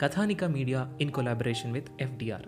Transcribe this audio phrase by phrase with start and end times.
[0.00, 2.46] Kathanika media in collaboration with FDR.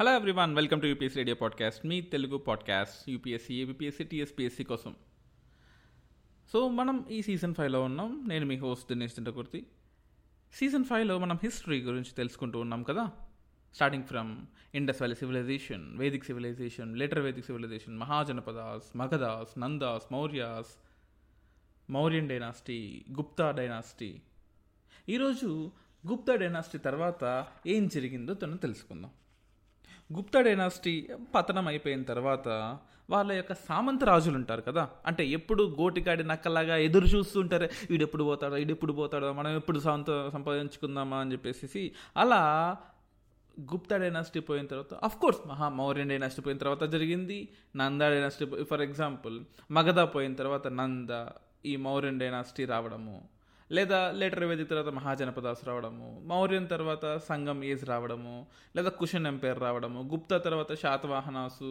[0.00, 4.94] Hello everyone welcome to UPSC radio podcast me Telugu podcast UPSC APPSC TSPSC కోసం.
[6.52, 8.24] So మనం ఈ season ఫైవ్లో ఉన్నాం.
[8.28, 9.66] నేను మీ హోస్ట్ దినేష్ చంద్రకూర్తి
[10.52, 13.10] సీజన్ ఫైవ్లో మనం హిస్టరీ గురించి తెలుసుకుంటూ ఉన్నాం కదా.
[13.74, 14.36] Starting from
[14.74, 20.72] Indus valley civilization Vedic civilization later Vedic civilization Mahajanapadas Magadhas Nandas Mauryas
[21.90, 24.20] Mauryan dynasty Gupta dynasty
[25.08, 25.70] ఈరోజు
[26.06, 29.10] గుప్తా డైనాసిటీ తర్వాత ఏం జరిగిందో తను తెలుసుకుందాం.
[30.12, 32.78] గుప్తా డైనాసిటీ పతనం అయిపోయిన తర్వాత
[33.10, 34.88] వాళ్ళ యొక్క సామంత రాజులు ఉంటారు కదా.
[35.06, 37.68] అంటే ఎప్పుడు గోటికాడి నక్కలాగా ఎదురు చూస్తుంటారు.
[37.90, 42.76] వీడెప్పుడు పోతాడో వీడెప్పుడు పోతాడో మనం ఎప్పుడు సొంత సంపాదించుకుందామా అని చెప్పేసి అలా
[43.70, 47.38] గుప్తా డైనాసిటీ పోయిన తర్వాత అఫ్ కోర్స్ మహా మౌర్యన్ డైనాసిటీ పోయిన తర్వాత జరిగింది
[47.76, 49.36] Nanda dynasty for example
[49.70, 51.10] Magadha పోయిన తర్వాత నంద
[51.64, 53.16] ఈ మౌర్యన్ డైనాసిటీ రావడము
[53.70, 58.34] లేదా లేటర్ వేదిక తర్వాత మహాజనపదాస్ రావడము మౌర్యం తర్వాత సంగం ఏజ్ రావడము
[58.76, 61.70] లేదా కుషన్ ఎంపైర్ రావడము గుప్తా తర్వాత శాతవాహనాసు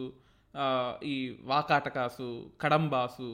[1.04, 2.28] ఈ వాకాటకాసు
[2.60, 3.28] కడంబాసు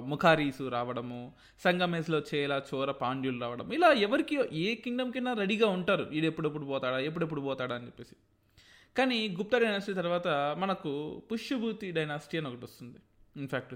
[0.00, 1.32] ముఖారీసు రావడము
[1.64, 3.72] సంగమేస్లో చేలా చోర పాండ్యులు రావడం.
[3.72, 6.10] ఇలా ఎవరికి ఏ కింగ్డమ్ కింద రెడీగా ఉంటారు.
[6.12, 8.16] ఈడు ఎప్పుడెప్పుడు పోతాడా ఎప్పుడెప్పుడు పోతాడా అని చెప్పేసి.
[8.96, 12.98] కానీ గుప్తా డైనాసిటీ తర్వాత మనకు పుష్యభూతి డైనాసిటీ అని ఒకటి వస్తుంది.
[13.36, 13.74] ఇన్ఫ్యాక్ట్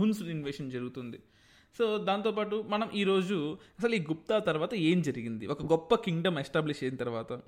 [0.00, 1.18] హున్స్ ఇన్వేషన్ జరుగుతుంది.
[1.78, 5.46] సో దాంతోపాటు మనం ఈరోజు అసలు ఈ గుప్తా తర్వాత ఏం జరిగింది?
[5.46, 7.40] ఒక గొప్ప కింగ్డమ్ ఎస్టాబ్లిష్ అయిన తర్వాత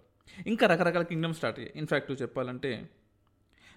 [0.46, 1.78] ఇంకా రకరకాల కింగ్డమ్ స్టార్ట్ అయ్యాయి.
[1.78, 2.90] ఇన్ఫ్యాక్ట్ చెప్పాలంటే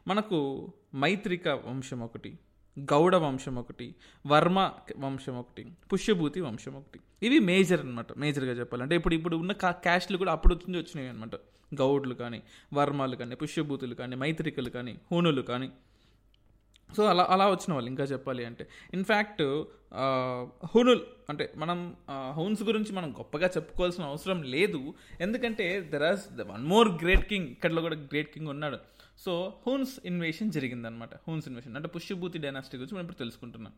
[0.07, 2.39] మనకు మైత్రిక వంశం ఒకటి.
[2.78, 3.96] గౌడ వంశం ఒకటి
[4.28, 4.59] వర్మ
[4.98, 7.00] వంశం ఒకటి పుష్యభూతి వంశం ఒకటి.
[7.24, 8.96] ఇవి మేజర్ అనమాట మేజర్గా చెప్పాలంటే.
[8.96, 11.36] ఇప్పుడు ఇప్పుడు ఉన్న కా క్యాస్ట్లు కూడా అప్పుడు నుంచి వచ్చినాయి అనమాట
[11.74, 12.42] గౌడ్లు కానీ
[12.74, 15.70] వర్మాలు కానీ పుష్యభూతులు కానీ మైత్రికలు కానీ హూనులు కానీ.
[16.96, 18.64] సో అలా అలా వచ్చిన వాళ్ళు ఇంకా చెప్పాలి అంటే.
[18.94, 19.44] ఇన్ఫ్యాక్ట్
[20.74, 21.96] హునుల్ అంటే మనం
[22.38, 24.94] హౌన్స్ గురించి మనం గొప్పగా చెప్పుకోవాల్సిన అవసరం లేదు.
[25.22, 28.80] ఎందుకంటే there was the one more great king ఇక్కడలో కూడా గ్రేట్ కింగ్ ఉన్నాడు.
[29.26, 33.74] సో హూన్స్ ఇన్వేషన్ జరిగిందనమాట హూన్స్ ఇన్వేషన్ అంటే పుష్యభూతి డైనాసిటీ గురించి మనం ఇప్పుడు తెలుసుకుంటున్నాం.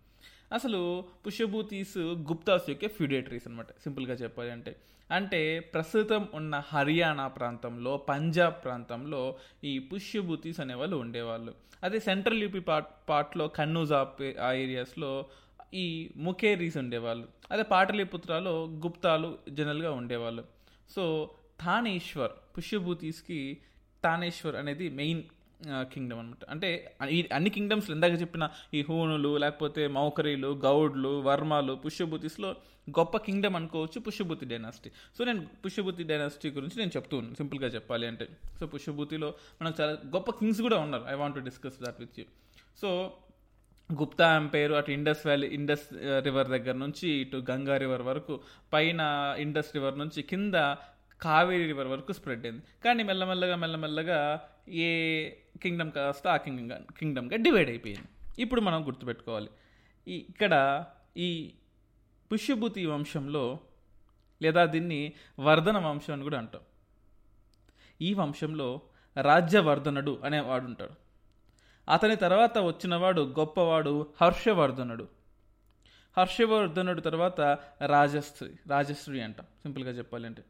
[0.54, 4.76] అసలు పుష్యభూతీస్ గుప్తాస్ యొక్క ఫ్యూడేటరీస్ అనమాట సింపుల్గా చెప్పాలి అంటే.
[5.12, 11.53] అంటే ప్రస్తుతం ఉన్న హర్యానా ప్రాంతంలో పంజాబ్ ప్రాంతంలో ఈ పుష్యభూతీస్ అనేవాళ్ళు ఉండేవాళ్ళు.
[11.84, 14.12] అదే సెంట్రల్ యూపీ పార్ట్ పార్ట్లో కన్నూజా
[14.42, 15.26] ఆ ఏరియాస్లో
[15.74, 17.28] ఈ ముఖేరీస్ ఉండేవాళ్ళు.
[17.52, 20.44] అదే పాటలీపుత్రాలో గుప్తాలు జనరల్గా ఉండేవాళ్ళు.
[20.96, 23.58] సో థానేశ్వర్ పుష్యభూతీస్కి
[24.06, 25.24] తానేశ్వర్ అనేది మెయిన్
[25.94, 26.69] కింగ్డమ్ అనమాట అంటే
[27.16, 28.44] ఈ అన్ని కింగ్డమ్స్ ఇందాక చెప్పిన
[28.78, 32.50] ఈ హూనులు లేకపోతే మౌకరీలు గౌడ్లు వర్మాలు పుష్యభూతిస్లో
[32.97, 34.90] గొప్ప కింగ్డమ్ అనుకోవచ్చు పుష్యభూతి డైనాసిటీ.
[35.18, 38.25] సో నేను పుష్యభూతి డైనాసిటీ గురించి నేను చెప్తూ ఉన్నాను సింపుల్గా చెప్పాలి అంటే.
[38.59, 39.30] సో పుష్యభూతిలో
[39.62, 41.06] మనకు చాలా గొప్ప కింగ్స్ కూడా ఉన్నారు.
[41.14, 42.25] I want to discuss that with you
[42.81, 42.90] so
[43.90, 45.88] Gupta empire అటు ఇండస్ వ్యాలీ ఇండస్
[46.28, 48.35] రివర్ దగ్గర నుంచి ఇటు గంగా రివర్ వరకు
[48.74, 49.02] పైన
[49.46, 50.56] ఇండస్ రివర్ నుంచి కింద
[51.23, 52.63] కావేరీ రివర్ వరకు స్ప్రెడ్ అయింది.
[52.85, 55.29] కానీ మెల్లమెల్లగా మెల్లమెల్లగా ఏ
[55.61, 58.07] కింగ్డమ్ కాస్త ఆ కింగ్డమ్ కింగ్డమ్గా డివైడ్ అయిపోయింది.
[58.41, 59.50] ఇప్పుడు మనం గుర్తుపెట్టుకోవాలి.
[60.07, 60.85] ఈ ఇక్కడ
[61.17, 61.53] ఈ
[62.34, 63.59] పుష్యభూతి వంశంలో
[64.41, 66.61] లేదా దీన్ని వర్ధన వంశం అని కూడా అంటాం.
[68.02, 68.81] ఈ వంశంలో
[69.22, 70.93] రాజ్యవర్ధనుడు అనేవాడు ఉంటాడు.
[71.91, 75.08] అతని తర్వాత వచ్చినవాడు గొప్పవాడు హర్షవర్ధనుడు.
[76.17, 77.41] హర్షవర్ధనుడు తర్వాత
[77.85, 79.46] రాజశ్రీ రాజశ్రీ అంటాం.
[79.61, 80.43] సింపుల్గా చెప్పాలంటే.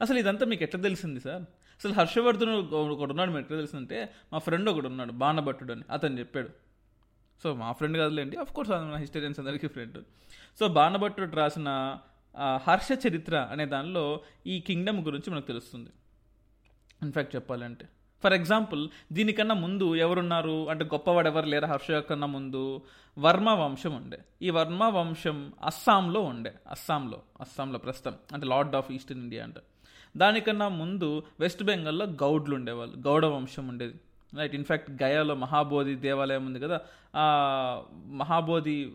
[0.00, 1.42] అసలు ఇదంతా మీకు ఎట్లా తెలిసింది సార్?
[1.80, 5.82] అసలు హర్షవర్ధన్ ఒకడు ఉన్నాడు మీకు ఎట్లా తెలిసిందంటే మా ఫ్రెండ్ ఒకడు ఉన్నాడు బాణభట్టుడు అని.
[5.90, 6.50] అతను చెప్పాడు.
[7.42, 9.98] సో మా ఫ్రెండ్ కాదులేండి అఫ్ కోర్స్ మన హిస్టరియన్స్ అందరికీ ఫ్రెండ్
[10.58, 11.98] సో బాణభట్టుడు రాసిన
[12.66, 15.90] హర్ష చరిత్ర అనే దానిలో ఈ కింగ్డమ్ గురించి మనకు తెలుస్తుంది.
[17.02, 17.88] ఇన్ఫ్యాక్ట్ చెప్పాలంటే.
[18.22, 20.68] ఫర్ ఎగ్జాంపుల్ దీనికన్నా ముందు ఎవరున్నారు?
[20.70, 21.68] అంటే గొప్పవాడు ఎవరు లేరా?
[21.68, 22.80] హర్ష కన్నా ముందు
[23.18, 24.18] వర్మ వంశం ఉండే.
[24.42, 26.54] ఈ వర్మ వంశం అస్సాంలో ఉండే.
[26.70, 28.14] అస్సాంలో అస్సాంలో ప్రస్తుతం.
[28.32, 29.60] అంటే లార్డ్ ఆఫ్ ఈస్టర్న్ ఇండియా అంటే.
[30.16, 32.96] దానికన్నా ముందు వెస్ట్ బెంగాల్లో గౌడ్లు ఉండేవాళ్ళు.
[32.96, 33.94] గౌడ వంశం ఉండేది.
[34.38, 36.80] రైట్ ఇన్ఫ్యాక్ట్ గయాలో మహాబోధి దేవాలయం ఉంది కదా
[37.16, 37.24] ఆ
[37.92, 38.92] మహాబోధి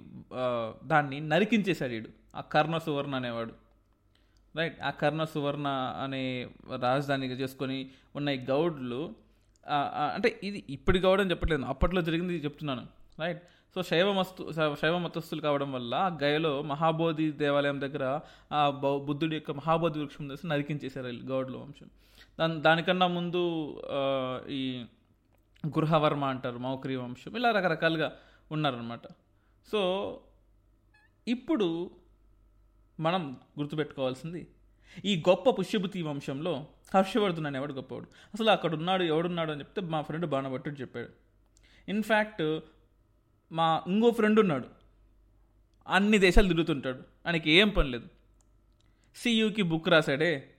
[0.83, 3.66] దాన్ని నరికించేశాడు వీడు ఆ కర్ణ సువర్ణ అనేవాడు.
[4.55, 5.67] రైట్ ఆ కర్ణ సువర్ణ
[6.03, 6.47] అనే
[6.81, 9.13] రాజధానిగా చేసుకొని ఉన్న ఈ గౌడ్లు
[10.13, 11.61] అంటే ఇది ఇప్పుడు గౌడ్ అని చెప్పట్లేదు.
[11.61, 12.87] అప్పట్లో జరిగింది చెప్తున్నాను.
[13.19, 13.41] రైట్
[13.75, 14.51] సో శైవ మస్తు
[14.81, 18.19] శైవ మతస్థులు కావడం వల్ల ఆ గయలో మహాబోధి దేవాలయం దగ్గర
[18.51, 21.89] ఆ బౌ- బుద్ధుడి యొక్క మహాబోధి వృక్షం చేసి నరికించేశారు గౌడ్లు గౌడ్ల వంశం.
[22.39, 23.43] దాని దానికన్నా ముందు
[24.49, 24.85] ఈ
[25.67, 27.35] గృహవర్మ అంటారు మౌక్రి వంశం.
[27.35, 28.13] ఇలా రకరకాలుగా
[28.51, 29.01] ఉన్నారనమాట
[29.71, 29.79] సో
[31.27, 31.89] ఇప్పుడు
[32.99, 34.47] మనం గుర్తుపెట్టుకోవాల్సింది.
[35.05, 38.07] ఈ గొప్ప పుష్యభుతి వంశంలో హర్షవర్ధన్ అనేవాడు గొప్పవాడు.
[38.33, 41.09] అసలు అక్కడ ఉన్నాడు ఎవడున్నాడు అని చెప్తే మా ఫ్రెండ్ బాణభట్టుడు చెప్పాడు.
[41.89, 42.59] ఇన్ఫ్యాక్ట్
[43.51, 44.67] మా ఇంకో ఫ్రెండ్ ఉన్నాడు.
[45.87, 46.99] అన్ని దేశాలు తిరుగుతుంటాడు.
[47.25, 48.07] ఆయనకి ఏం పని లేదు.
[49.15, 50.49] సియుకి బుక్ రాశాడే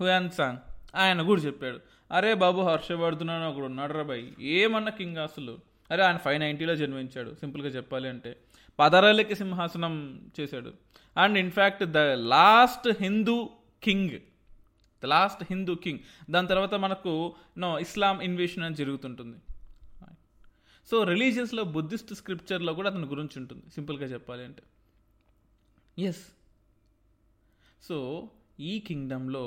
[0.00, 0.58] హుయాన్ సాంగ్.
[0.94, 1.80] ఆయన కూడా చెప్పాడు.
[2.12, 4.30] అరే బాబు హర్షవర్ధన్ అని ఒకడు ఉన్నాడు రా బాయ్.
[4.40, 5.58] ఏమన్నా కింగ్ అసలు.
[5.90, 7.34] అరే ఆయన ఫైవ్ నైంటీలో జన్మించాడు.
[7.40, 8.36] సింపుల్గా చెప్పాలి అంటే.
[8.78, 10.72] పదరాలకి సింహాసనం చేశాడు.
[11.18, 11.98] And in fact the
[12.32, 13.50] last Hindu
[13.82, 14.16] king
[15.02, 16.00] the last Hindu king
[16.30, 17.12] దాని తర్వాత మనకు
[17.58, 19.38] నో ఇస్లాం ఇన్వేషన్ అని జరుగుతుంటుంది.
[20.90, 24.62] సో రిలీజియస్లో బుద్ధిస్ట్ స్క్రిప్చర్లో కూడా అతని గురించి ఉంటుంది సింపుల్గా చెప్పాలి అంటే.
[26.02, 26.24] ఎస్
[27.88, 27.96] సో
[28.60, 29.44] ఈ కింగ్డమ్లో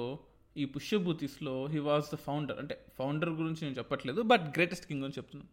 [0.57, 5.13] ఈ పుష్యభూతిస్లో హీ వాజ్ ద ఫౌండర్ అంటే ఫౌండర్ గురించి నేను చెప్పట్లేదు బట్ గ్రేటెస్ట్ కింగ్ అని
[5.17, 5.51] చెప్తున్నాను.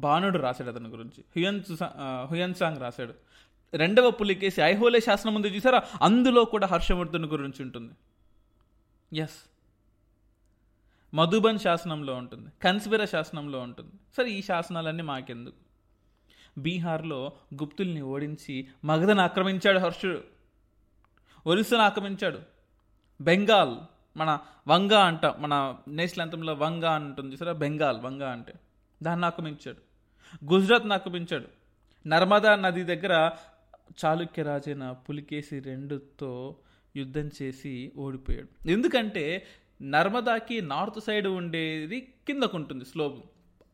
[0.00, 1.20] బాణుడు రాశాడు అతని గురించి.
[1.36, 1.60] హుయన్
[2.30, 3.14] హుయన్ సాంగ్ రాశాడు.
[3.74, 5.82] రెండవ పులికేసి ఐహోలే శాసనం ఉంది చూసారా?
[6.02, 7.92] అందులో కూడా హర్షవర్ధన్ గురించి ఉంటుంది.
[9.18, 9.50] ఎస్
[11.14, 12.48] మధుబన్ శాసనంలో ఉంటుంది.
[12.62, 13.92] కన్సిబెర శాసనంలో ఉంటుంది.
[14.16, 15.56] సరే ఈ శాసనాలన్నీ మాకెందుకు?
[16.60, 20.22] బీహార్లో గుప్తుల్ని ఓడించి మగధను ఆక్రమించాడు హర్షుడు
[21.46, 22.38] ఒరిస్సాను ఆక్రమించాడు.
[23.20, 23.76] బెంగాల్
[24.16, 24.38] మన
[24.68, 28.54] వంగ అంట మన నేషనల్ అంతంలో వంగ అని ఉంటుంది సరే బెంగాల్ వంగ అంటే.
[29.02, 29.78] దాన్ని ఆక్రమించాడు.
[30.52, 31.48] గుజరాత్ని ఆక్రమించాడు.
[32.08, 33.30] నర్మదా నది దగ్గర
[34.04, 36.56] చాళుక్య రాజైన పులికేసి రెండుతో
[36.96, 38.70] యుద్ధం చేసి ఓడిపోయాడు.
[38.70, 39.46] ఎందుకంటే
[39.82, 43.18] నర్మదాకి నార్త్ సైడ్ ఉండేది కిందకు ఉంటుంది స్లోబ్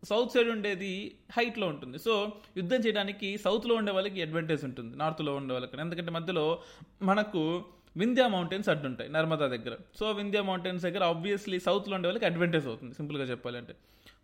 [0.09, 1.99] సౌత్ సైడ్ ఉండేది హైట్లో ఉంటుంది.
[1.99, 5.81] సో యుద్ధం చేయడానికి సౌత్లో ఉండే వాళ్ళకి అడ్వాంటేజ్ ఉంటుంది నార్త్లో ఉండే వాళ్ళకి.
[5.81, 6.59] ఎందుకంటే మధ్యలో
[7.03, 7.65] మనకు
[7.97, 9.77] వింధ్యా మౌంటైన్స్ అడ్డుంటాయి నర్మదా దగ్గర.
[9.99, 13.75] సో వింధ్యా మౌంటైన్స్ దగ్గర ఆబ్వియస్లీ సౌత్లో ఉండే వాళ్ళకి అడ్వాంటేజ్ అవుతుంది సింపుల్గా చెప్పాలంటే.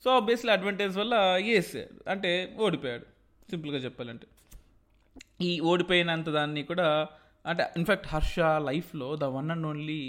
[0.05, 1.15] సో ఆబ్వియస్లీ అడ్వాంటేజ్ వల్ల
[1.57, 1.77] ఎస్
[2.09, 3.07] అంటే ఓడిపోయాడు
[3.51, 4.27] సింపుల్గా చెప్పాలంటే.
[5.43, 7.09] ఈ ఓడిపోయినంత దాన్ని కూడా
[7.47, 10.01] అంటే ఇన్ఫ్యాక్ట్ హర్ష లైఫ్లో the one and only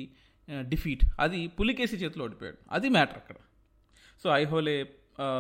[0.50, 1.04] defeat.
[1.20, 2.58] అది పులికేసి చేతిలో ఓడిపోయాడు.
[2.72, 3.36] అది మ్యాటర్ అక్కడ.
[4.24, 4.76] సో ఐహోలే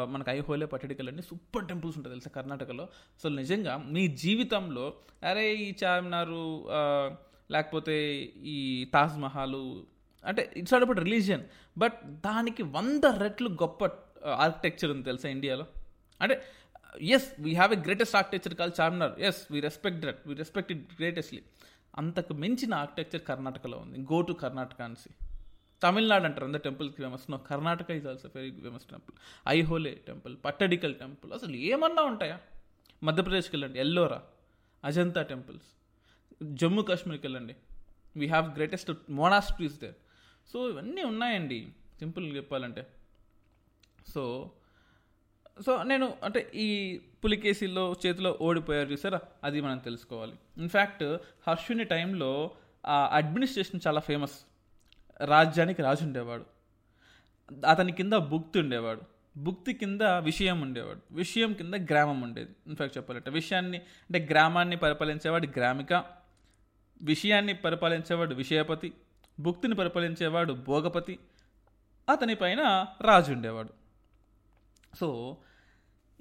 [0.10, 2.84] మనకు ఐహోలే పట్టడికల్ అన్ని సూపర్ టెంపుల్స్ ఉంటాయి తెలుసా కర్ణాటకలో.
[3.18, 4.94] అసలు నిజంగా మీ జీవితంలో
[5.30, 6.44] అరే ఈ చార్మినారు
[7.52, 7.96] లేకపోతే
[8.56, 8.58] ఈ
[8.94, 9.56] తాజ్ మహల్
[10.26, 11.44] అంటే its all about religion.
[11.78, 13.90] But దానికి వంద రెట్లు గొప్ప
[14.44, 15.66] ఆర్కిటెక్చర్ ఉంది తెలుసా ఇండియాలో?
[16.22, 16.36] అంటే
[17.00, 20.94] as we have a greatest architecture call Charminar as we respect that we respect it
[20.94, 21.42] greatestly
[21.98, 24.00] అంతకు మించిన ఆర్కిటెక్చర్ కర్ణాటకలో ఉంది.
[24.00, 25.10] గో టు కర్ణాటక అనిసి
[25.84, 26.46] తమిళనాడు అంటారు.
[26.46, 29.16] అందరు టెంపుల్కి famous no Karnataka is also very famous temple
[29.48, 32.40] Aihole temple Pattadakal temple అసలు ఏమన్నా ఉంటాయా?
[33.04, 33.80] మధ్యప్రదేశ్కి వెళ్ళండి.
[33.80, 34.22] ఎల్లోరా
[34.86, 35.66] అజంతా టెంపుల్స్
[36.44, 37.56] జమ్మూ కాశ్మీర్కి వెళ్ళండి.
[38.18, 39.96] We have greatest monasteries there
[40.54, 41.68] so ఇవన్నీ ఉన్నాయండి.
[42.00, 42.88] సింపుల్ చెప్పాలంటే.
[44.14, 44.52] సో
[45.66, 49.20] సో నేను అంటే ఈ పులికేసిలో చేతిలో ఓడిపోయారు చూసారా?
[49.44, 50.34] అది మనం తెలుసుకోవాలి.
[50.58, 51.04] ఇన్ఫ్యాక్ట్
[51.48, 52.52] హర్షుని టైంలో
[52.86, 54.40] ఆ అడ్మినిస్ట్రేషన్ చాలా ఫేమస్.
[55.22, 56.46] రాజ్యానికి రాజు ఉండేవాడు.
[57.70, 59.02] అతని కింద భుక్తి ఉండేవాడు.
[59.38, 61.02] భుక్తి కింద విషయం ఉండేవాడు.
[61.12, 62.52] విషయం కింద గ్రామం ఉండేది.
[62.68, 65.94] ఇన్ఫ్యాక్ట్ చెప్పాలంటే విషయాన్ని అంటే గ్రామాన్ని పరిపాలించేవాడు గ్రామిక
[67.02, 68.94] విషయాన్ని పరిపాలించేవాడు విషయపతి
[69.40, 71.20] భుక్తిని పరిపాలించేవాడు భోగపతి
[72.10, 73.70] అతని పైన రాజు ఉండేవాడు.
[75.00, 75.38] సో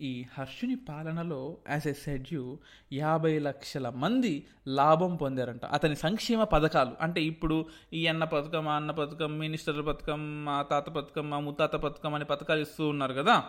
[0.01, 2.59] ఈ హర్షుని పాలనలో యాజ్ ఎ సెడ్యూ
[2.93, 5.65] యాభై లక్షల మంది లాభం పొందారంట.
[5.65, 6.93] అతని సంక్షేమ పథకాలు.
[7.01, 11.77] అంటే ఇప్పుడు ఈ అన్న పథకం ఆ అన్న పథకం మినిస్టర్ పథకం మా తాత పథకం మా ముత్తాత
[11.77, 13.45] పథకం అనే పథకాలు ఇస్తూ ఉన్నారు కదా.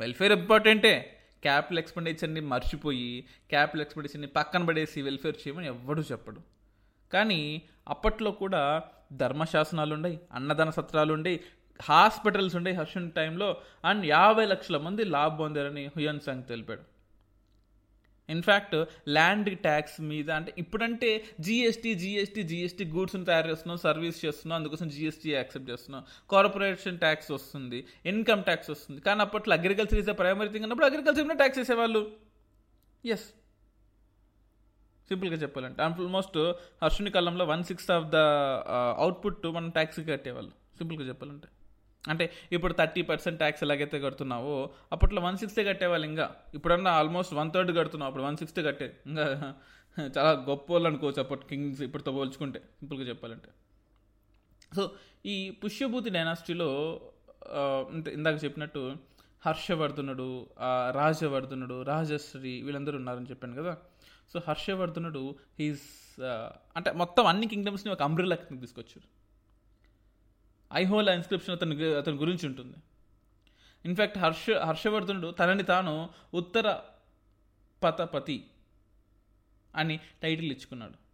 [0.00, 6.40] వెల్ఫేర్ ఇంపార్టెంటే క్యాపిటల్ ఎక్స్పెండిచర్ని మర్చిపోయి క్యాపిటల్ ఎక్స్పెండిచర్ని పక్కన పడేసి వెల్ఫేర్ చేయమని ఎవ్వడూ చెప్పడు.
[7.12, 11.40] కానీ అప్పట్లో కూడా ధర్మశాసనాలు ఉండయి అన్నదాన సత్రాలు ఉండేవి
[11.82, 13.48] హాస్పిటల్స్ ఉండే హర్షన్ టైంలో
[13.84, 16.84] అండ్ యాభై లక్షల మంది లాభ పొందారని హుయన్ సంగ్ తెలిపాడు.
[18.28, 18.74] ఇన్ఫ్యాక్ట్
[19.08, 25.30] ల్యాండ్ ట్యాక్స్ మీద అంటే ఇప్పుడంటే జిఎస్టీ జిఎస్టీ జిఎస్టీ గూడ్స్ని తయారు చేస్తున్నాం సర్వీస్ చేస్తున్నాం అందుకోసం జిఎస్టీ
[25.30, 26.04] యాక్సెప్ట్ చేస్తున్నాం.
[26.30, 29.00] కార్పొరేషన్ ట్యాక్స్ వస్తుంది ఇన్కమ్ ట్యాక్స్ వస్తుంది.
[29.00, 32.02] కానీ అప్పట్లో అగ్రికల్చర్ ఇస్ ప్రైమరీ థింగ్ అన్నప్పుడు అగ్రికల్చర్ మీద ట్యాక్స్ వేసేవాళ్ళు
[33.04, 33.28] ఎస్
[35.08, 36.38] సింపుల్గా చెప్పాలంటే ఆల్మోస్ట్
[36.82, 38.16] హర్షుని కాలంలో one sixth of the
[39.04, 40.52] output మనం ట్యాక్స్ కట్టేవాళ్ళు.
[40.78, 41.48] సింపుల్గా చెప్పాలంటే.
[42.08, 46.36] అంటే ఇప్పుడు థర్టీ పర్సెంట్ ట్యాక్స్ ఎలాగైతే కడుతున్నావో అప్పట్లో వన్ సిక్స్టీ కట్టేవాళ్ళు ఇంకా.
[46.54, 49.00] ఇప్పుడన్నా ఆల్మోస్ట్ వన్ థర్డ్ కడుతున్నావు అప్పుడు వన్ సిక్స్టీ కట్టే.
[49.06, 49.54] ఇంకా
[50.18, 53.48] చాలా గొప్ప వాళ్ళు అనుకోవచ్చు అప్పటి కింగ్స్ ఇప్పుడుతో పోల్చుకుంటే సింపుల్గా చెప్పాలంటే.
[54.76, 54.90] సో
[55.26, 57.00] ఈ పుష్యభూతి డైనాసిటీలో
[57.94, 58.96] అంటే ఇందాక చెప్పినట్టు
[59.46, 60.46] హర్షవర్ధనుడు
[60.90, 63.76] రాజవర్ధనుడు రాజశ్రీ వీళ్ళందరూ ఉన్నారని చెప్పాను కదా.
[64.32, 66.20] సో హర్షవర్ధనుడు హీస్
[66.76, 69.17] అంటే మొత్తం అన్ని కింగ్డమ్స్ని ఒక అంబ్రిలా కింద తీసుకొచ్చారు.
[70.74, 72.76] ఐహోలా ఇన్స్క్రిప్షన్ అతని అతని గురించి ఉంటుంది.
[73.84, 76.78] ఇన్ఫ్యాక్ట్ హర్ష హర్షవర్ధనుడు తనని తాను ఉత్తర
[77.84, 78.46] పతపతి
[79.76, 81.08] అని టైటిల్ ఇచ్చుకున్నాడు.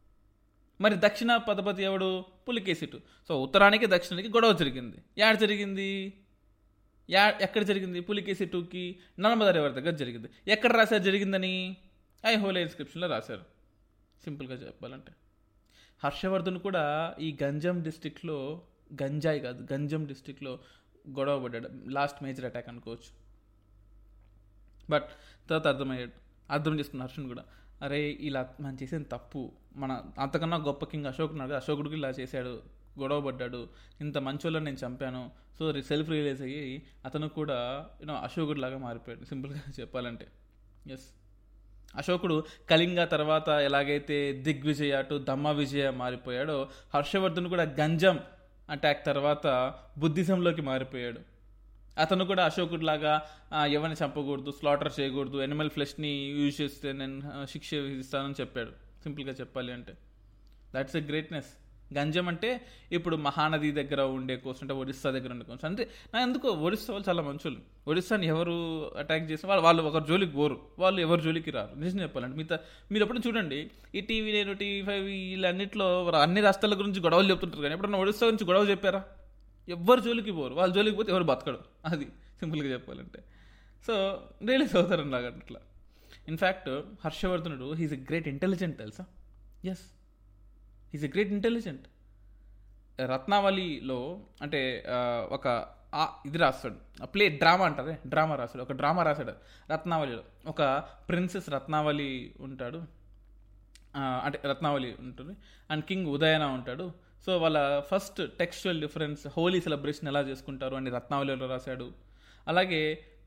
[0.83, 2.25] మరి దక్షిణ పదపతి ఎవడు?
[2.49, 3.01] పులికేసిటు.
[3.29, 4.97] సో ఉత్తరానికి దక్షిణానికి గొడవ జరిగింది.
[5.19, 6.13] యాడ జరిగింది?
[7.11, 8.01] యా ఎక్కడ జరిగింది?
[8.01, 10.29] పులికేసి టూకి నర్మదా రివర్ దగ్గర జరిగింది.
[10.49, 11.03] ఎక్కడ రాశారు?
[11.03, 11.77] జరిగిందని
[12.27, 13.45] ఐ హోలే ఇన్స్క్రిప్షన్లో రాశారు.
[14.25, 15.13] సింపుల్గా చెప్పాలంటే.
[16.05, 18.63] హర్షవర్ధన్ కూడా ఈ గంజం డిస్టిక్లో
[19.03, 20.59] గంజాయి కాదు గంజం డిస్టిక్లో
[21.09, 21.69] గొడవ పడ్డాడు.
[21.89, 23.25] లాస్ట్ మేజర్ అటాక్ అనుకోవచ్చు.
[24.91, 25.05] బట్
[25.49, 26.11] తర్వాత అర్థమయ్యాడు.
[26.51, 27.45] అర్థం చేసుకున్న హర్షుని కూడా
[27.83, 29.53] అరే ఇలా మనం చేసిన తప్పు.
[29.77, 32.63] మన అంతకన్నా గొప్ప కింగ్ అశోక్ ఉన్నాడు కదా, అశోకుడికి ఇలా చేశాడు.
[33.01, 33.69] గొడవ పడ్డాడు.
[34.01, 35.31] ఇంత మంచోళ్ళని నేను చంపాను.
[35.59, 39.25] సో సెల్ఫ్ రియలైజ్ అయ్యి అతను కూడా యూనో అశోకుడు లాగా మారిపోయాడు.
[39.25, 40.27] సింపుల్గా చెప్పాలంటే.
[40.91, 41.11] ఎస్
[41.97, 48.19] అశోకుడు కళింగ తర్వాత ఎలాగైతే దిగ్విజయ అటు దమ్మ విజయ మారిపోయాడో హర్షవర్ధన్ కూడా గంజం
[48.71, 51.21] అటాక్ తర్వాత బుద్ధిజంలోకి మారిపోయాడు.
[51.99, 53.23] అతను కూడా అశోకుడు లాగా
[53.66, 58.71] ఎవరిని చంపకూడదు స్లాటర్ చేయకూడదు ఎనిమల్ ఫ్లెష్ని యూజ్ చేస్తే నేను శిక్ష విధిస్తానని చెప్పాడు.
[59.02, 59.94] సింపుల్గా చెప్పాలి అంటే.
[60.75, 61.63] దాట్స్ ఎ గ్రేట్నెస్
[61.97, 66.49] గంజం అంటే ఇప్పుడు మహానది దగ్గర ఉండే కోస్ట్ అంటే ఒడిస్సా దగ్గర ఉండే కోస్ట్ అంటే నా ఎందుకో
[66.49, 67.57] ఒడిస్సా వాళ్ళు చాలా మంచులు
[67.89, 68.57] ఒడిస్సాని ఎవరు
[68.99, 70.61] అటాక్ చేసిన వాళ్ళు వాళ్ళు ఒకరు జోలికి పోరు.
[70.79, 71.79] వాళ్ళు ఎవరు జోలికి రారు.
[71.79, 72.59] నిజం చెప్పాలంటే మిగతా
[72.93, 77.75] మీరు ఎప్పుడు చూడండి ఈ టీవీ నేను టీవీ ఫైవ్ వీళ్ళన్నింటిలో అన్ని రాష్ట్రాల గురించి గొడవలు చెప్తుంటారు కానీ
[77.75, 79.05] ఎప్పుడన్నా ఒడిస్సా గురించి గొడవ చెప్పారా?
[79.69, 80.55] ఎవ్వరు జోలికి పోరు.
[80.55, 81.59] వాళ్ళు జోలికి పోతే ఎవరు బతకడు.
[81.85, 82.05] అది
[82.41, 83.25] సింపుల్గా చెప్పాలంటే.
[83.87, 85.61] సో రియలైజ్ అవుతారు నాకు అట్లా
[86.29, 86.69] ఇన్ఫ్యాక్ట్
[87.05, 89.05] హర్షవర్ధనుడు హీస్ ఎ గ్రేట్ ఇంటెలిజెంట్ తెలుసా?
[89.65, 90.04] Yes
[90.95, 91.87] is a great intelligent
[93.01, 94.85] రత్నావళిలో అంటే
[95.33, 95.67] ఒక
[96.27, 97.07] ఇది రాస్తాడు.
[97.07, 98.63] ప్లే డ్రామా అంటారే డ్రామా రాస్తాడు.
[98.63, 99.33] ఒక డ్రామా రాశాడు
[99.73, 100.23] రత్నావళిలో.
[100.47, 100.63] ఒక
[101.09, 102.83] ప్రిన్సెస్ రత్నావళి ఉంటాడు.
[103.97, 105.35] అంటే రత్నావళి ఉంటుంది.
[105.71, 106.93] అండ్ కింగ్ ఉదయన ఉంటాడు.
[107.27, 111.93] సో వాళ్ళ first textual difference Holi celebration ఎలా చేసుకుంటారు అని రత్నావళిలో రాశాడు.
[112.49, 112.81] అలాగే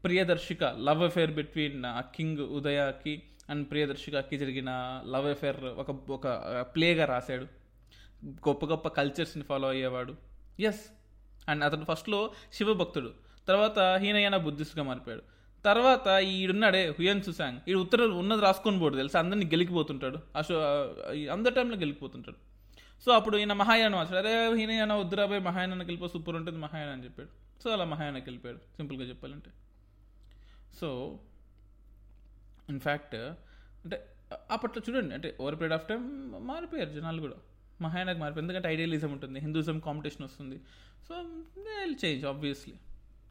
[0.03, 1.83] Priyadarshika love affair between
[2.15, 6.27] king ఉదయకి and ప్రియదర్శికకి జరిగిన లవ్ అఫేర్ ఒక ఒక
[6.61, 7.43] ప్లేగా రాశాడు.
[8.25, 10.15] గొప్ప గొప్ప కల్చర్స్ని ఫాలో అయ్యేవాడు.
[10.59, 10.81] ఎస్
[11.49, 13.13] అండ్ అతను ఫస్ట్లో శివభక్తుడు.
[13.47, 15.21] తర్వాత హీనయన బుద్ధిస్ట్గా మారిపోయాడు.
[15.65, 19.17] తర్వాత ఈడున్నాడే హుయన్ సుసాంగ్ ఈ ఉత్తర ఉన్నది రాసుకొని పోడు తెలుసు?
[19.17, 20.17] అందరినీ గెలికిపోతుంటాడు.
[20.35, 20.55] అశో
[21.31, 22.37] అందరి టైంలో గెలికిపోతుంటాడు.
[23.05, 27.29] సో అప్పుడు ఈయన మహాయాన వచ్చాడు అరే హీనయాన వద్దురాబాయ్ మహాయాన గెలిపో సూపర్ ఉంటుంది మహాయాన అని చెప్పాడు.
[27.63, 28.57] సో అలా మహాయానకి వెళ్ళిపోయాడు.
[28.57, 29.51] సింపుల్గా చెప్పాలంటే.
[30.81, 31.19] సో
[32.69, 34.05] ఇన్ఫ్యాక్ట్ అంటే
[34.51, 37.33] అప్పట్లో చూడండి అంటే ఓవర్ పీరియడ్ ఆఫ్ టైం మారిపోయారు జనాలు కూడా.
[37.81, 40.61] మహాయానకు మారిపోయి ఎందుకంటే ఐడియలిజం ఉంటుంది హిందూజం కాంపిటీషన్ వస్తుంది.
[41.07, 41.23] So
[42.05, 42.73] change obviously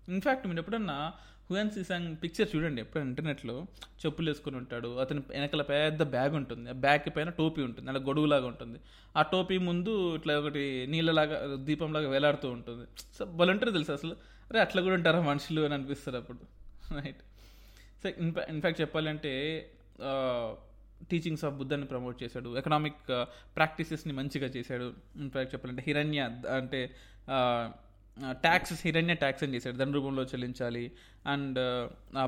[0.09, 1.13] in fact మీరు ఎప్పుడన్నా
[1.51, 3.67] హుయన్ సీసాంగ్ పిక్చర్ చూడండి ఎప్పుడైనా ఇంటర్నెట్లో
[4.07, 6.71] చెప్పులు వేసుకుని ఉంటాడు అతని వెనకల పెద్ద బ్యాగ్ ఉంటుంది.
[6.71, 8.81] ఆ బ్యాగ్ పైన టోపీ ఉంటుంది అలా గొడుగులాగా ఉంటుంది.
[9.17, 12.87] ఆ టోపీ ముందు ఇట్లా ఒకటి నీళ్ళలాగా దీపంలాగా వేలాడుతూ ఉంటుంది.
[13.19, 14.13] సో బలంటారు తెలుసు అసలు?
[14.51, 16.39] అరే అట్లా కూడా ఉంటారా మనుషులు అని అనిపిస్తారు అప్పుడు.
[17.05, 17.23] రైట్
[18.19, 19.33] ఇన్ఫ్యాక్ట్ చెప్పాలంటే
[21.11, 22.59] టీచింగ్స్ ఆఫ్ బుద్ధాన్ని ప్రమోట్ చేశాడు.
[22.59, 23.09] ఎకనామిక్
[23.57, 24.93] ప్రాక్టీసెస్ని మంచిగా చేశాడు.
[25.17, 26.21] ఇన్ఫ్యాక్ట్ చెప్పాలంటే హిరణ్య
[26.57, 26.91] అంటే
[28.31, 29.77] ట్యాక్సెస్ హిరణ్య ట్యాక్స్ అని చేశాడు.
[29.77, 30.93] ధన రూపంలో చెల్లించాలి.
[31.27, 31.59] అండ్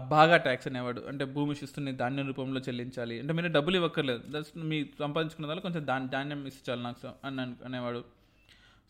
[0.08, 1.00] బాగా ట్యాక్స్ అనేవాడు.
[1.00, 3.20] అంటే భూమి శిస్తుని ధాన్యం రూపంలో చెల్లించాలి.
[3.20, 4.22] అంటే మీరు డబ్బులు ఇవ్వక్కర్లేదు.
[4.28, 8.04] దట్స్ మీ సంపాదించుకున్న దానిలో కొంచెం ధాన్ ధాన్యం ఇచ్చాలి నాకు అని అనేవాడు.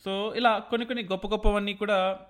[0.05, 2.21] సో ఇలా కొన్ని కొన్ని గొప్ప గొప్పవన్నీ కూడా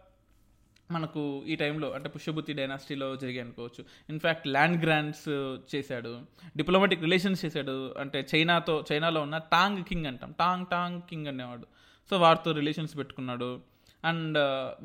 [0.90, 3.84] మనకు ఈ టైంలో అంటే పుష్యభూతి డైనాసిటీలో జరిగాయి అనుకోవచ్చు.
[4.10, 5.28] ఇన్ఫ్యాక్ట్ ల్యాండ్ గ్రాంట్స్
[5.74, 6.20] చేశాడు.
[6.56, 7.94] డిప్లొమాటిక్ రిలేషన్స్ చేశాడు.
[7.98, 10.34] అంటే చైనాతో చైనాలో ఉన్న టాంగ్ కింగ్ అంటాం.
[10.38, 11.66] టాంగ్ టాంగ్ కింగ్ అనేవాడు.
[12.10, 13.60] సో వారితో రిలేషన్స్ పెట్టుకున్నాడు.
[14.04, 14.38] And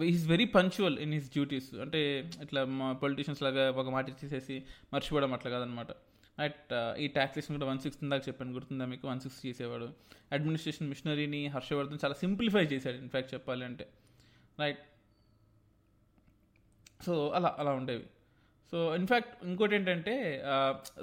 [0.03, 5.33] is very punctual in his duties అంటే ఇట్లా మా పొలిటీషియన్స్ లాగా ఒక మాట ఇచ్చేసేసి మర్చిపోవడం
[5.33, 5.91] అట్లా కాదనమాట.
[6.39, 8.53] రైట్ uh, ఈ ట్యాక్సేషన్ కూడా వన్ సిక్స్టీన్ దాకా చెప్పాను.
[8.53, 9.07] గుర్తుందా మీకు?
[9.07, 9.89] వన్ సిక్స్టీ చేసేవాడు.
[10.31, 13.85] అడ్మినిస్ట్రేషన్ మిషనరీని హర్షవర్ధన్ చాలా సింప్లిఫై చేశాడు ఇన్ఫ్యాక్ట్ చెప్పాలి అంటే
[14.59, 14.81] రైట్
[16.99, 18.05] సో అలా అలా ఉండేవి.
[18.71, 20.13] సో ఇన్ఫ్యాక్ట్ ఇంకోటి ఏంటంటే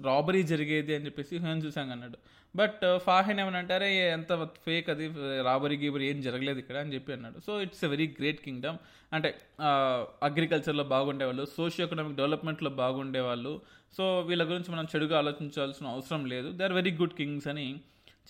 [0.07, 2.19] రాబరీ జరిగేది అని చెప్పేసి హ్యూన్ చూసాంగ్ అన్నాడు
[2.55, 4.33] బట్ ఫాహెన్ ఏమని అంటారే ఎంత
[4.67, 5.05] ఫేక్ అది
[5.49, 7.39] రాబరీ గీబరీ ఏం జరగలేదు ఇక్కడ అని చెప్పి అన్నాడు.
[7.47, 8.79] So it's a very great kingdom
[9.17, 9.29] అంటే
[10.29, 13.53] అగ్రికల్చర్లో బాగుండేవాళ్ళు సోషియో ఎకనామిక్ డెవలప్మెంట్లో బాగుండేవాళ్ళు.
[13.97, 16.51] సో వీళ్ళ గురించి మనం చెడుగా ఆలోచించాల్సిన అవసరం లేదు.
[16.59, 17.69] They are very good kings అని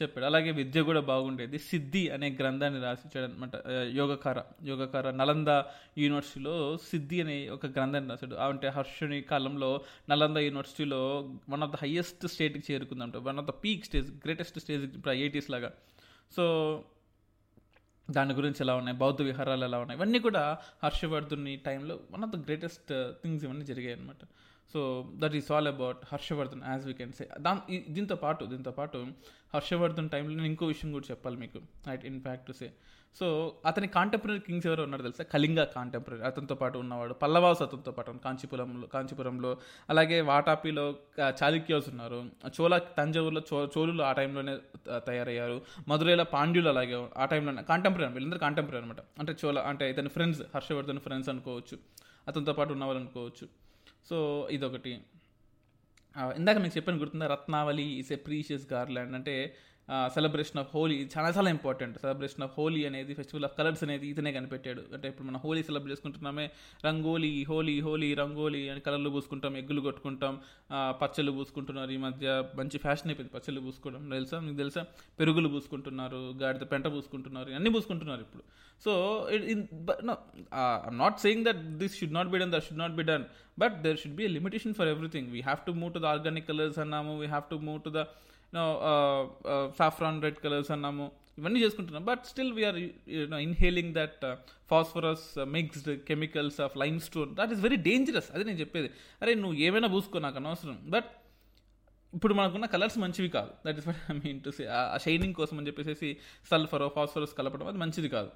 [0.03, 0.27] చెప్పాడు.
[0.27, 1.59] అలాగే విద్య కూడా బాగుండేది.
[1.59, 3.51] సిద్ధి అనే గ్రంథాన్ని రాసిచ్చాడు అనమాట
[3.95, 5.49] యోగకార యోగకార నలంద
[5.99, 8.35] యూనివర్సిటీలో సిద్ధి అనే ఒక గ్రంథాన్ని రాశాడు.
[8.35, 9.81] అంటే హర్షుని కాలంలో
[10.11, 11.03] నలంద యూనివర్సిటీలో
[11.49, 13.17] వన్ ఆఫ్ ద హయ్యెస్ట్ స్టేట్కి చేరుకుందంట.
[13.17, 15.73] One of the peak stage greatest stage ఇప్పుడు ఐఐటీస్ లాగా.
[16.37, 16.45] సో
[18.11, 18.99] దాని గురించి ఎలా ఉన్నాయి?
[18.99, 19.99] బౌద్ధ విహారాలు ఎలా ఉన్నాయి?
[19.99, 22.93] ఇవన్నీ కూడా హర్షవర్ధుని టైంలో one of the greatest
[23.23, 24.25] things ఇవన్నీ జరిగాయి అనమాట
[24.73, 24.81] so
[25.23, 27.53] that is all about Harshavardhan as we can say దా
[27.97, 28.99] దీంతో పాటు దీంతో పాటు
[29.55, 31.59] హర్షవర్ధన్ టైంలో నేను ఇంకో విషయం కూడా చెప్పాలి మీకు.
[31.89, 32.69] Right in fact to say
[33.19, 33.27] so
[33.67, 35.25] అతని కాంటెంపరీ కింగ్స్ ఎవరు ఉన్నారు తెలుసా?
[35.33, 37.15] కళింగ కాంటెంపరీ అతనితో పాటు ఉన్నవాడు.
[37.23, 39.51] పల్లవాస్ అతనితో పాటు కాంచీపురంలో కాంచీపురంలో
[39.91, 40.85] అలాగే వాటాపిలో
[41.41, 42.19] చాళుక్యోస్ ఉన్నారు.
[42.59, 44.55] చోళ తంజావూరులో చో చోళులు ఆ టైంలోనే
[45.09, 45.57] తయారయ్యారు.
[45.89, 49.03] మధురైలో పాండ్యులు అలాగే ఆ టైంలోనే కాంటెంపరీ వీళ్ళందరూ కాంటెంపరీ అనమాట.
[49.19, 51.79] అంటే చోళ అంటే ఇతని ఫ్రెండ్స్ హర్షవర్ధన్ ఫ్రెండ్స్ అనుకోవచ్చు.
[52.29, 53.45] అతనితో పాటు ఉన్నవాళ్ళు అనుకోవచ్చు.
[54.09, 55.01] సో ఇదొకటి.
[56.37, 57.27] ఇందాక మీకు చెప్పాను గుర్తుందా?
[57.27, 59.57] Ratnavali is a precious garland అంటే
[60.17, 64.31] సెలబ్రేషన్ ఆఫ్ హోలీ చాలా చాలా ఇంపార్టెంట్ సెలబ్రేషన్ ఆఫ్ హోలీ అనేది ఫెస్టివల్ ఆఫ్ కలర్స్ అనేది ఇతనే
[64.37, 64.83] కనిపెట్టాడు.
[64.95, 66.47] అంటే ఇప్పుడు మనం హోలీ సెలబ్రేట్ చేసుకుంటున్నామే.
[66.87, 70.37] రంగోలీ హోలీ హోలీ రంగోలీ అని కలర్లు పూసుకుంటాం ఎగ్గులు కొట్టుకుంటాం
[71.01, 71.91] పచ్చళ్ళు పూసుకుంటున్నారు.
[71.97, 72.29] ఈ మధ్య
[72.61, 73.35] మంచి ఫ్యాషన్ అయిపోయింది.
[73.37, 74.41] పచ్చళ్ళు పూసుకోవడం తెలుసా?
[74.47, 74.85] మీకు తెలుసా?
[75.21, 78.45] పెరుగులు పూసుకుంటున్నారు గాడిద పెంట పూసుకుంటున్నారు అన్నీ పూసుకుంటున్నారు ఇప్పుడు.
[78.85, 78.93] So
[81.03, 83.25] not saying that this should not be done that should not be done
[83.63, 86.79] but there should be limitation for everything we have to move to the organic colours
[86.85, 87.13] అన్నాము.
[87.23, 88.03] We have to move to the
[89.81, 91.07] saffron red colours అన్నాము
[91.39, 92.05] ఇవన్నీ చేసుకుంటున్నాం.
[92.09, 92.79] But still we are
[93.17, 94.25] you know inhaling that
[94.71, 95.27] phosphorus
[95.57, 98.91] mixed chemicals of lime stone that is very dangerous అది నేను చెప్పేది.
[99.23, 100.79] అరే నువ్వు ఏమైనా పూసుకో నాకు అనవసరం.
[100.95, 101.11] బట్
[102.15, 103.53] ఇప్పుడు మనకున్న కలర్స్ మంచివి కాదు.
[103.67, 106.11] That is I mean to say ఆ షైనింగ్ కోసం అని చెప్పేసి
[106.51, 108.31] సల్ఫర్ ఫాస్ఫరస్ కలపడం అది మంచిది కాదు.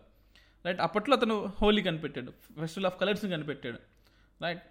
[0.67, 2.31] రైట్ అప్పట్లో అతను హోలీ కనిపెట్టాడు.
[2.61, 3.81] ఫెస్టివల్ ఆఫ్ కలర్స్ని కనిపెట్టాడు.
[4.45, 4.63] రైట్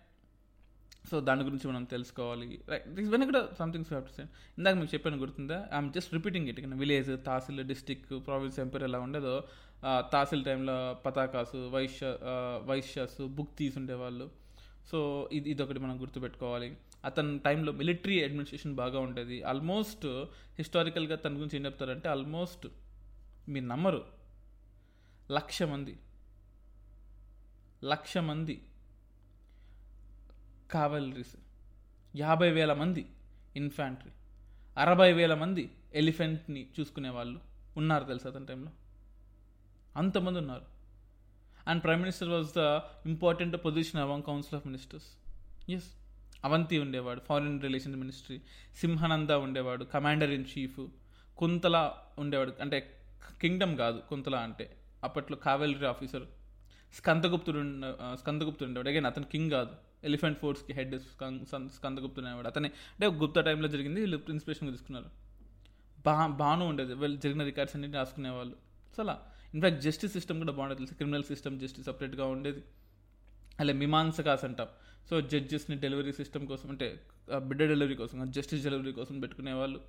[1.10, 2.62] సో దాని గురించి మనం తెలుసుకోవాలి.
[2.70, 3.94] రైట్ దిస్ వెన్ కూడా సంథింగ్స్
[4.58, 5.68] ఇందాక మీకు చెప్పాను గుర్తుందా?
[5.74, 9.44] I'm just repeating it village tehsil district province empire ఎలా ఉండేదో
[9.84, 12.18] తహసీల్ టైంలో పతాకాసు వైశ్య
[12.66, 14.32] వైశ్యాస్ బుక్ తీసి ఉండేవాళ్ళు
[14.92, 16.78] సో ఇది ఇదొకటి మనం గుర్తుపెట్టుకోవాలి.
[17.06, 19.44] అతని టైంలో మిలిటరీ అడ్మినిస్ట్రేషన్ బాగా ఉండేది.
[19.44, 20.06] ఆల్మోస్ట్
[20.58, 22.68] హిస్టారికల్గా తన గురించి ఏం చెప్తారంటే ఆల్మోస్ట్
[23.50, 24.06] మీరు నమ్మరు.
[25.32, 25.98] లక్ష మంది.
[27.84, 28.62] లక్ష మంది.
[30.74, 31.36] కావలరీస్
[32.16, 33.06] యాభై వేల మంది
[33.56, 34.12] ఇన్ఫాంట్రీ
[34.78, 37.40] అరవై వేల మంది ఎలిఫెంట్ని చూసుకునే వాళ్ళు
[37.78, 38.72] ఉన్నారు తెలుసు అతని టైంలో?
[39.98, 40.66] అంతమంది ఉన్నారు.
[41.68, 42.60] And prime minister was the
[43.10, 45.10] important position among council of ministers.
[45.72, 45.90] Yes
[46.46, 48.42] Avanti ఉండేవాడు ఫారిన్ రిలేషన్ మినిస్ట్రీ.
[48.82, 50.80] సింహానంద ఉండేవాడు కమాండర్ ఇన్ చీఫ్.
[51.38, 52.80] కుంతల ఉండేవాడు అంటే
[53.42, 54.66] కింగ్డమ్ కాదు కుంతల అంటే.
[55.04, 56.26] అప్పట్లో కావెలరీ ఆఫీసర్.
[56.94, 57.60] స్కందగుప్తుడు
[58.16, 58.90] స్కందగుప్తుడు ఉండేవాడు.
[58.90, 59.76] అగైన్ అతను కింగ్ కాదు.
[60.04, 61.00] ఎలిఫెంట్ ఫోర్స్కి హెడ్
[61.68, 62.48] స్కందగుప్త అనేవాడు.
[62.48, 65.06] అతనే అంటే గుప్తా టైంలో జరిగింది వీళ్ళు ఇన్స్పిరేషన్ తీసుకున్నారు.
[66.06, 66.94] బా బాను ఉండేది.
[66.94, 68.56] వీళ్ళు జరిగిన రికార్డ్స్ అన్నింటిని రాసుకునేవాళ్ళు.
[68.98, 69.20] సో అలా.
[69.54, 70.94] ఇన్ఫాక్ట్ జస్టిస్ సిస్టమ్ కూడా బాగుండేది తెలుసు?
[70.94, 72.64] క్రిమినల్ సిస్టమ్ జస్టిస్ సపరేట్గా ఉండేది.
[73.60, 74.68] అలా మీమాంసకాస్ అంటాం
[75.10, 77.02] సో జడ్జెస్ని డెలివరీ సిస్టమ్ కోసం అంటే
[77.38, 79.82] బిడ్డ డెలివరీ కోసం జస్టిస్ డెలివరీ కోసం పెట్టుకునేవాళ్ళు.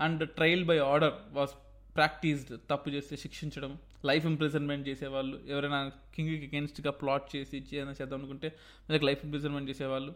[0.00, 1.54] And trial by order was
[1.96, 5.40] practised తప్పు చేస్తే శిక్షించడం లైఫ్ ఇంప్రిజన్మెంట్ చేసేవాళ్ళు.
[5.48, 8.56] ఎవరైనా కింగ్కి అగేన్స్ట్గా ప్లాట్ చేసి ఏదైనా చేద్దాం అనుకుంటే
[8.90, 10.14] మీకు లైఫ్ ఇంప్రిజన్మెంట్ చేసేవాళ్ళు.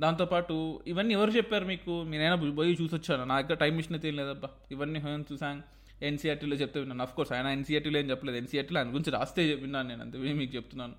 [0.00, 2.04] దాంతోపాటు ఇవన్నీ ఎవరు చెప్పారు మీకు?
[2.08, 4.48] నేనైనా పోయి చూసి వచ్చాను నా దగ్గర టైం మిషన్ అయితే లేదబ్బా.
[4.70, 5.62] ఇవన్నీ హోయన్ చూసాం.
[6.02, 7.02] ఎన్సీఆర్టీలో చెప్తే విన్నాను.
[7.02, 8.38] అఫ్ కోర్స్ ఆయన ఎన్సీఆర్టీలో ఏం చెప్పలేదు.
[8.38, 10.02] ఎన్సీఆర్టీలో ఆయన గురించి రాస్తే విన్నాను నేను.
[10.02, 10.94] అంతే మీకు చెప్తున్నాను.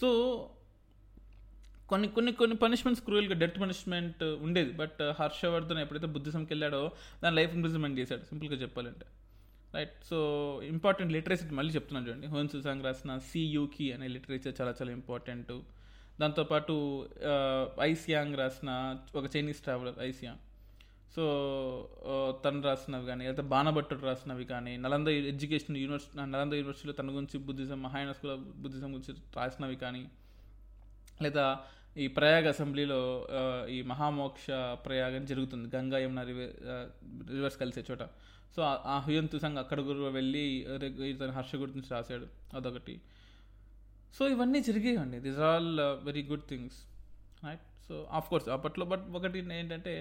[0.00, 0.08] సో
[1.92, 4.72] కొన్ని కొన్ని కొన్ని పనిష్మెంట్స్ క్రూయల్గా డెత్ పనిష్మెంట్ ఉండేది.
[4.82, 6.82] బట్ uh, హర్షవర్ధన్ ఎప్పుడైతే బుద్ధిజంకి వెళ్ళాడో
[7.22, 8.22] దాని లైఫ్ ఇంప్రిజ్మెంట్ చేశాడు.
[8.30, 9.06] సింపుల్గా చెప్పాలంటే.
[9.76, 10.18] రైట్ సో
[10.74, 12.28] ఇంపార్టెంట్ లిటరేచర్ మళ్ళీ చెప్తున్నాను చూడండి.
[12.34, 15.52] హోన్ సుసాంగ్ రాసిన సియూకి అనే లిటరేచర్ చాలా చాలా ఇంపార్టెంట్
[16.22, 16.74] దాంతోపాటు
[17.32, 18.70] uh, ఐసియాంగ్ రాసిన
[19.20, 20.42] ఒక చైనీస్ ట్రావెలర్ ఐసియాంగ్
[21.14, 21.24] సో
[22.44, 27.78] తను రాసినవి కానీ లేదా బాణభట్టుడు రాసినవి కానీ నలంద ఎడ్యుకేషన్ యూనివర్సిటీ నలంద యూనివర్సిటీలో తన గురించి బుద్ధిజం
[27.86, 28.32] మహాయన స్కూల్
[28.64, 30.02] బుద్ధిజం గురించి రాసినవి కానీ
[31.22, 31.44] లేదా
[31.96, 33.00] ఈ ప్రయాగ అసెంబ్లీలో
[33.68, 34.46] ఈ మహామోక్ష
[34.84, 35.66] ప్రయాగం జరుగుతుంది.
[35.76, 36.52] గంగా యమున రివర్
[37.34, 38.02] రివర్స్ కలిసే చోట.
[38.54, 38.60] సో
[38.92, 40.44] ఆ హుయంతు తుసంగ్ అక్కడ కూడా వెళ్ళి
[41.20, 42.26] తన హర్ష గురించి రాశాడు.
[42.56, 42.94] అదొకటి.
[44.16, 45.18] సో ఇవన్నీ జరిగాయండి.
[45.26, 45.70] This all
[46.08, 46.78] very good things
[47.44, 49.94] right so of course అప్పట్లో బట్ ఒకటి ఏంటంటే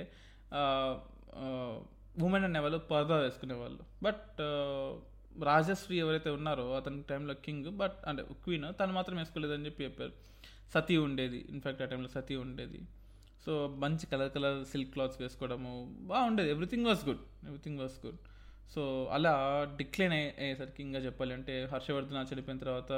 [2.25, 4.39] ఉమెన్ అనేవాళ్ళు పరదా వేసుకునేవాళ్ళు బట్
[5.43, 10.13] రాజశ్రీ ఎవరైతే ఉన్నారో అతని టైంలో కింగ్ బట్ అంటే క్వీన్ తను మాత్రం వేసుకోలేదని చెప్పి చెప్పారు.
[10.73, 11.45] సతీ ఉండేది.
[11.49, 12.81] ఇన్ఫ్యాక్ట్ ఆ టైంలో సతీ ఉండేది.
[13.45, 16.49] సో మంచి కలర్ కలర్ సిల్క్ క్లాత్స్ వేసుకోవడము బాగుండేది.
[16.49, 18.19] Everything was good everything was good
[18.73, 19.33] so అలా
[19.77, 22.91] డిక్లైన్ అయ్యేసరికి ఇంకా చెప్పాలంటే హర్షవర్ధన చనిపోయిన తర్వాత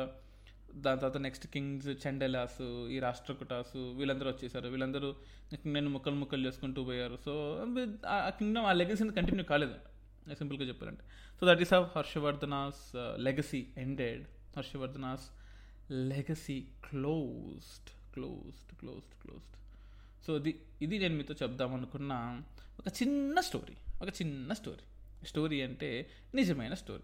[0.76, 4.68] దాని తర్వాత నెక్స్ట్ కింగ్స్ చండెలాసు ఈ రాష్ట్రకుటాసు వీళ్ళందరూ వచ్చేసారు.
[4.68, 5.16] వీళ్ళందరూ
[5.66, 7.18] నేను ముక్కలు ముక్కలు చేసుకుంటూ పోయారు.
[7.26, 7.34] సో
[8.08, 9.76] ఆ కింగ్డమ్ ఆ లెగసీని కంటిన్యూ కాలేదు.
[10.34, 11.04] సింపుల్గా చెప్పాలంటే.
[11.40, 14.24] So that is how Harshavardhana's uh, legacy ended
[14.58, 15.26] Harshavardhana's
[15.91, 19.58] legacy closed closed closed closed
[20.28, 22.41] so ఇది ఇది నేను మీతో చెప్దామనుకున్న
[22.80, 27.04] ఒక చిన్న స్టోరీ ఒక చిన్న స్టోరీ స్టోరీ అంటే నిజమైన స్టోరీ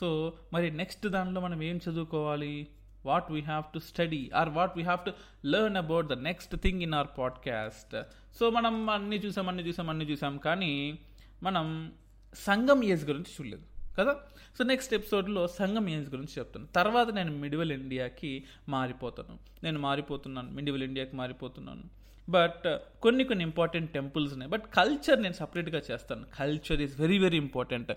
[0.00, 2.66] సో మరి నెక్స్ట్ దానిలో మనం ఏం చదువుకోవాలి?
[3.06, 5.12] What we have to study or what we have to
[5.44, 8.02] learn about the next thing in our podcast
[8.38, 10.98] so మనం అన్నీ చూసాం అన్నీ చూసాం అన్నీ చూసాం కానీ
[11.42, 11.92] మనం
[12.34, 13.75] సంగం ఏజ్ గురించి చూడలేదు.
[13.98, 14.16] కదా?
[14.58, 16.66] సో నెక్స్ట్ ఎపిసోడ్లో సంగం ఏజ్ గురించి చెప్తాను.
[16.66, 19.38] తర్వాత నేను మిడివల్ ఇండియాకి మారిపోతాను.
[19.64, 21.82] నేను మారిపోతున్నాను మిడివల్ ఇండియాకి మారిపోతున్నాను.
[22.28, 24.50] బట్ uh, కొన్ని కొన్ని ఇంపార్టెంట్ టెంపుల్స్ ఉన్నాయి.
[24.50, 26.26] బట్ కల్చర్ నేను సపరేట్గా చేస్తాను.
[26.38, 27.92] Culture is very very important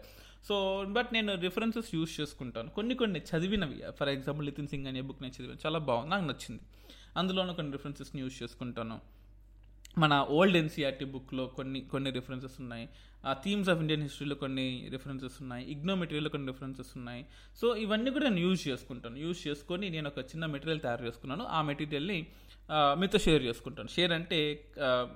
[0.47, 2.69] so but నేను రిఫరెన్సెస్ యూస్ చేసుకుంటాను.
[2.69, 5.59] కొన్ని కొన్ని చదివినవి ఫర్ ఎగ్జాంపుల్ నితిన్ సింగ్ అనే బుక్ నేను చదివాను.
[5.65, 6.09] చాలా బాగుంది.
[6.09, 6.61] నాకు నచ్చింది.
[7.17, 8.99] అందులోనూ కొన్ని రిఫరెన్సెస్ని యూస్ చేసుకుంటాను.
[9.97, 12.89] మన ఓల్డ్ ఎన్సీఆర్టీ బుక్లో కొన్ని కొన్ని రిఫరెన్సెస్ ఉన్నాయి.
[13.25, 15.63] ఆ థీమ్స్ ఆఫ్ ఇండియన్ హిస్టరీలో కొన్ని రిఫరెన్సెస్ ఉన్నాయి.
[15.71, 17.25] ఇగ్నో మెటీరియల్లో కొన్ని రిఫరెన్సెస్ ఉన్నాయి.
[17.59, 19.17] సో ఇవన్నీ కూడా నేను యూజ్ చేసుకుంటాను.
[19.17, 21.43] యూజ్ చేసుకొని నేను ఒక చిన్న మెటీరియల్ తయారు చేసుకున్నాను.
[21.43, 22.27] ఆ మెటీరియల్ని
[22.99, 23.89] మీతో షేర్ చేసుకుంటాను.
[23.89, 24.39] షేర్ అంటే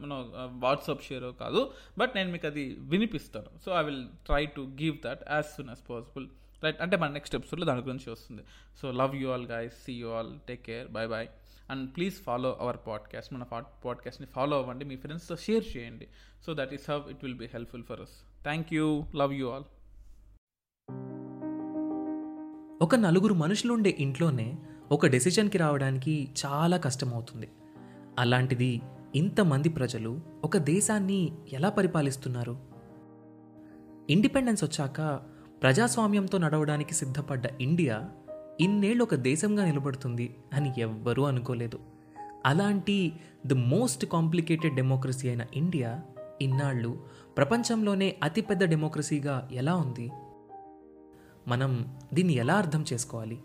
[0.01, 0.17] మనం
[0.65, 3.51] వాట్సాప్ షేర్ కాదు బట్ నేను మీకు అది వినిపిస్తాను.
[3.65, 6.27] So I will try to give that as soon as possible
[6.63, 8.43] right అంటే మన నెక్స్ట్ ఎపిసోడ్లో దాని గురించి వస్తుంది.
[8.81, 11.27] So love you all guys see you all take care bye bye
[11.73, 13.43] and please follow our podcast మన
[13.85, 16.07] పాడ్కాస్ట్ని ఫాలో అవ్వండి మీ ఫ్రెండ్స్తో షేర్ చేయండి.
[16.45, 19.63] So that is how it will be helpful for us thank you love you all
[22.83, 24.57] ఒక నలుగురు మనుషులు ఉండే ఇంట్లోనే
[24.91, 27.51] ఒక డెసిషన్కి రావడానికి చాలా కష్టమవుతుంది.
[28.19, 28.81] అలాంటిది
[29.15, 32.57] ఇంతమంది ప్రజలు ఒక దేశాన్ని ఎలా పరిపాలిస్తున్నారు?
[34.09, 35.21] ఇండిపెండెన్స్ వచ్చాక
[35.61, 38.11] ప్రజాస్వామ్యంతో నడవడానికి సిద్ధపడ్డ ఇండియా
[38.61, 41.79] ఇన్నేళ్ళు ఒక దేశంగా నిలబడుతుంది అని ఎవ్వరూ అనుకోలేదు.
[42.45, 43.13] అలాంటి
[43.45, 46.01] ది మోస్ట్ కాంప్లికేటెడ్ డెమోక్రసీ అయిన ఇండియా
[46.41, 46.99] ఇన్నాళ్ళు
[47.37, 50.11] ప్రపంచంలోనే అతిపెద్ద డెమోక్రసీగా ఎలా ఉంది?
[51.47, 53.39] మనం దీన్ని ఎలా అర్థం చేసుకోవాలి?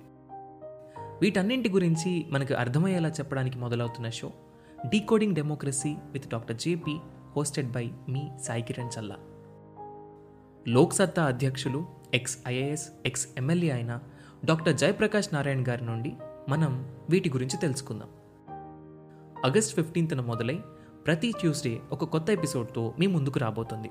[1.21, 4.33] వీటన్నింటి గురించి మనకు అర్థమయ్యేలా చెప్పడానికి మొదలవుతున్న show
[4.87, 6.99] decoding democracy with doctor JP
[7.37, 9.17] hosted by మీ సాయి కిరణ్ చల్లా.
[10.69, 13.99] లోక్సత్తా అధ్యక్షులు ఎక్స్ ఐఏఎస్ ఎక్స్ ఎమ్మెల్యే అయిన
[14.45, 16.13] డాక్టర్ జయప్రకాష్ నారాయణ్ గారి నుండి
[16.49, 18.09] మనం వీటి గురించి తెలుసుకుందాం.
[19.47, 20.61] ఆగస్ట్ ఫిఫ్టీన్త్న మొదలై
[21.07, 23.91] ప్రతి ట్యూస్డే ఒక కొత్త ఎపిసోడ్తో మీ ముందుకు రాబోతుంది.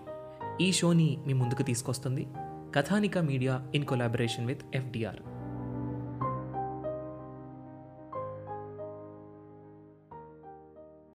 [0.61, 2.27] ఈ షోని మీ ముందుకు తీసుకొస్తుంది
[2.75, 5.15] Kathanika media in collaboration with FDR.